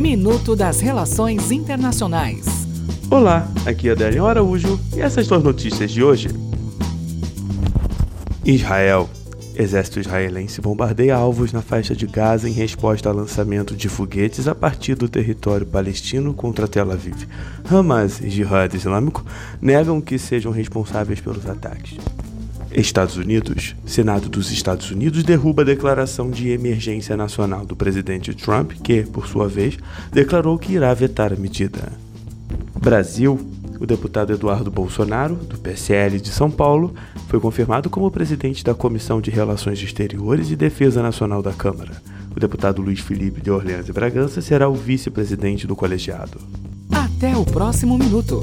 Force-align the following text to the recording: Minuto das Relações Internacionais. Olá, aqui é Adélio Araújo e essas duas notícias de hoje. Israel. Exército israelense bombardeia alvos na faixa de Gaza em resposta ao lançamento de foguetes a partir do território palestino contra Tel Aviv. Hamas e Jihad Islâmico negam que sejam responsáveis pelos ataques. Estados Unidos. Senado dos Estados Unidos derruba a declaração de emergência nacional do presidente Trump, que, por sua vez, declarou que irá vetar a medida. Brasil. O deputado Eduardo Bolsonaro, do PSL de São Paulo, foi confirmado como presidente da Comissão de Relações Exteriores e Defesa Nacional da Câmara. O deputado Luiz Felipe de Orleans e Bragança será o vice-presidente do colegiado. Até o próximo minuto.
Minuto 0.00 0.56
das 0.56 0.80
Relações 0.80 1.50
Internacionais. 1.50 2.46
Olá, 3.10 3.46
aqui 3.66 3.90
é 3.90 3.92
Adélio 3.92 4.24
Araújo 4.24 4.80
e 4.96 5.00
essas 5.02 5.28
duas 5.28 5.42
notícias 5.42 5.90
de 5.90 6.02
hoje. 6.02 6.30
Israel. 8.42 9.10
Exército 9.54 10.00
israelense 10.00 10.58
bombardeia 10.58 11.14
alvos 11.14 11.52
na 11.52 11.60
faixa 11.60 11.94
de 11.94 12.06
Gaza 12.06 12.48
em 12.48 12.52
resposta 12.52 13.10
ao 13.10 13.14
lançamento 13.14 13.76
de 13.76 13.90
foguetes 13.90 14.48
a 14.48 14.54
partir 14.54 14.94
do 14.94 15.06
território 15.06 15.66
palestino 15.66 16.32
contra 16.32 16.66
Tel 16.66 16.90
Aviv. 16.90 17.28
Hamas 17.70 18.22
e 18.22 18.30
Jihad 18.30 18.74
Islâmico 18.74 19.22
negam 19.60 20.00
que 20.00 20.18
sejam 20.18 20.50
responsáveis 20.50 21.20
pelos 21.20 21.46
ataques. 21.46 21.98
Estados 22.72 23.16
Unidos. 23.16 23.74
Senado 23.84 24.28
dos 24.28 24.50
Estados 24.50 24.90
Unidos 24.90 25.22
derruba 25.22 25.62
a 25.62 25.64
declaração 25.64 26.30
de 26.30 26.50
emergência 26.50 27.16
nacional 27.16 27.66
do 27.66 27.74
presidente 27.74 28.34
Trump, 28.34 28.72
que, 28.82 29.02
por 29.02 29.26
sua 29.26 29.48
vez, 29.48 29.76
declarou 30.12 30.58
que 30.58 30.72
irá 30.72 30.92
vetar 30.94 31.32
a 31.32 31.36
medida. 31.36 31.92
Brasil. 32.80 33.38
O 33.80 33.86
deputado 33.86 34.30
Eduardo 34.30 34.70
Bolsonaro, 34.70 35.36
do 35.36 35.56
PSL 35.56 36.20
de 36.20 36.28
São 36.28 36.50
Paulo, 36.50 36.92
foi 37.28 37.40
confirmado 37.40 37.88
como 37.88 38.10
presidente 38.10 38.62
da 38.62 38.74
Comissão 38.74 39.22
de 39.22 39.30
Relações 39.30 39.82
Exteriores 39.82 40.50
e 40.50 40.56
Defesa 40.56 41.02
Nacional 41.02 41.40
da 41.40 41.52
Câmara. 41.52 41.92
O 42.36 42.38
deputado 42.38 42.82
Luiz 42.82 43.00
Felipe 43.00 43.40
de 43.40 43.50
Orleans 43.50 43.88
e 43.88 43.92
Bragança 43.92 44.42
será 44.42 44.68
o 44.68 44.74
vice-presidente 44.74 45.66
do 45.66 45.74
colegiado. 45.74 46.38
Até 46.92 47.34
o 47.34 47.44
próximo 47.44 47.96
minuto. 47.96 48.42